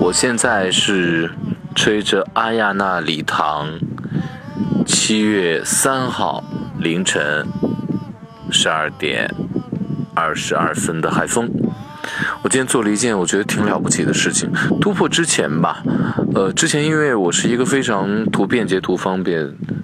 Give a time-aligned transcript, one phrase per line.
[0.00, 1.30] 我现在是
[1.74, 3.78] 吹着阿亚纳礼堂
[4.86, 6.42] 七月三号
[6.78, 7.46] 凌晨
[8.50, 9.30] 十二点
[10.14, 11.50] 二十二分的海风。
[12.42, 14.50] 我今天做了一件我觉得挺了不起的事情，
[14.80, 15.82] 突破之前吧。
[16.34, 19.42] 呃，之前因为我是一个非常图便捷、图方便，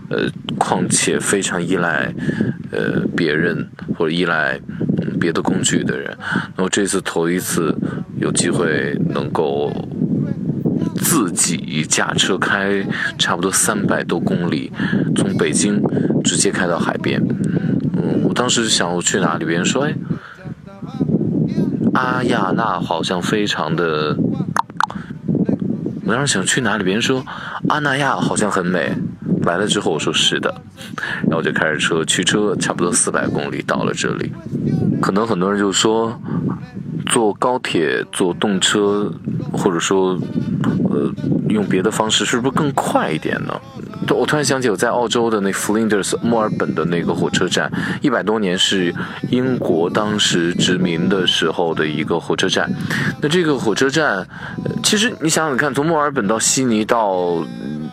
[0.08, 0.26] 呃，
[0.58, 2.12] 况且非常依赖
[2.72, 4.58] 呃别人或者依赖
[5.20, 6.16] 别的工具的人。
[6.56, 7.76] 那我这次头一次
[8.18, 9.70] 有机会能够
[10.96, 12.84] 自己驾车开
[13.18, 14.72] 差不多三百多公里，
[15.14, 15.82] 从北京
[16.24, 17.22] 直接开到海边。
[17.96, 19.94] 嗯，我当时想我去哪里，别人说哎。
[21.94, 24.14] 阿亚那好像非常的，
[26.04, 27.24] 我当时想去哪里，别人说
[27.70, 28.92] 阿那亚好像很美，
[29.44, 30.54] 来了之后我说是的，
[31.22, 34.30] 然后我就开着车驱车，差不多四百公里到了这里。
[35.00, 36.20] 可能很多人就说，
[37.06, 39.10] 坐高铁、坐动车，
[39.50, 40.18] 或者说，
[40.90, 41.12] 呃，
[41.48, 43.60] 用别的方式，是不是更快一点呢？
[44.08, 48.94] 我突然想起我在澳洲的那 Flinders 墨尔本的那个火车站，一百多年是
[49.30, 52.70] 英国当时殖民的时候的一个火车站。
[53.20, 54.26] 那这个火车站，
[54.82, 57.44] 其实你想想看，从墨尔本到悉尼到，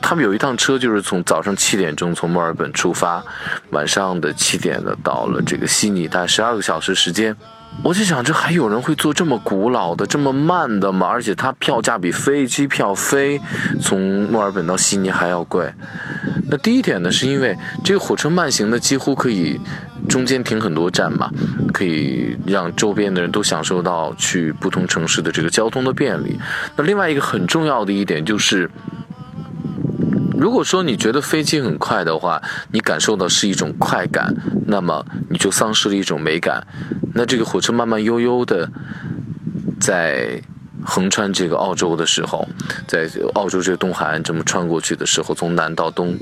[0.02, 3.24] 他们有一趟车就是从早上七点钟从墨尔本出发，
[3.72, 7.36] 晚上的七点呢到了这个悉尼，大概十二个小时时间。
[7.82, 11.08] 我就想，这还有人会坐这么古老的、这么慢的吗？
[11.08, 13.40] 而且它票价比飞机票飞
[13.82, 15.74] 从墨尔本到悉尼还要贵。
[16.50, 19.60] 那第一点呢，是因为这个火车慢行的几乎可以
[20.08, 21.30] 中间停很多站嘛，
[21.74, 26.40] 可以让周边的人都享受到去不同城市的这个交通的便利。
[26.76, 28.70] 那另外一个很重要的一点就是。
[30.44, 32.42] 如果说你觉得飞机很快的话，
[32.74, 34.36] 你感受到是一种快感，
[34.68, 36.68] 那么你就丧失了一种美感。
[37.14, 38.70] 那这个火车慢慢悠悠的
[39.80, 40.42] 在
[40.84, 42.46] 横穿这个澳洲的时候，
[42.86, 46.14] 在澳洲这个东海岸这么穿过去的时候，从南到东，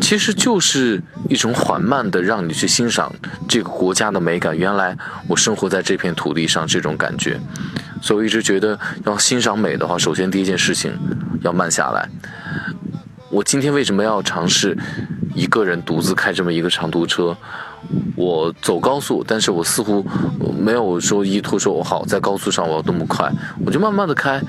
[0.00, 3.12] 其实就是一种缓慢的让你去欣赏
[3.48, 4.56] 这个国家的美感。
[4.56, 4.96] 原来
[5.26, 7.40] 我生活在这片土地上，这种感觉。
[8.00, 10.92] 所以我一直觉得，要欣赏美的话，首先第一件事情
[11.42, 12.08] 要慢下来。
[13.34, 14.78] 我今天为什么要尝试
[15.34, 17.36] 一个人独自开这么一个长途车？
[18.14, 20.06] 我走高速，但是我似乎
[20.56, 23.28] 没有说意图说我好在高速上我要那么快，
[23.66, 24.40] 我就慢慢的开。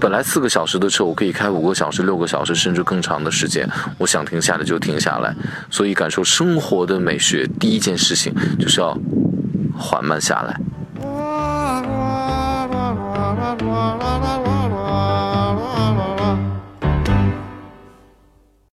[0.00, 3.68] 本来四个小时的车，我可以开五个小时、六个小时，甚至更长的时间。
[3.98, 5.34] 我想停下来就停下来。
[5.68, 8.96] 所以感受生活的美学，第一件事情就是要
[9.76, 10.60] 缓慢下来。